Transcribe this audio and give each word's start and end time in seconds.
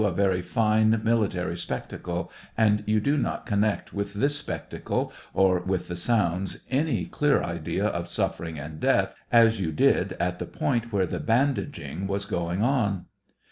19 0.01 0.11
a 0.13 0.17
very 0.29 0.41
fine 0.41 0.99
military 1.03 1.55
spectacle, 1.55 2.31
and 2.57 2.83
you 2.87 2.99
do 2.99 3.15
not 3.17 3.45
connect 3.45 3.93
with 3.93 4.15
this 4.15 4.35
spectacle, 4.35 5.13
or 5.31 5.59
with 5.59 5.87
the 5.89 5.95
sounds, 5.95 6.63
any 6.71 7.05
clear 7.05 7.43
idea 7.43 7.85
of 7.85 8.07
suffering 8.07 8.57
and 8.57 8.79
death, 8.79 9.13
as 9.31 9.59
you 9.59 9.71
did 9.71 10.13
at 10.13 10.39
the 10.39 10.47
point 10.47 10.91
where 10.91 11.05
the 11.05 11.19
bandaging 11.19 12.07
was 12.07 12.25
going 12.25 12.63
on. 12.63 13.05